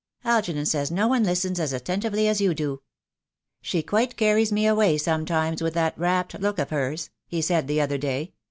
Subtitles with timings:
[0.25, 2.81] "Algernon says no one listens as attentively as you do.
[3.61, 7.79] 'She quite carries me away sometimes with that rapt look of hers,' he said the
[7.79, 8.33] other day.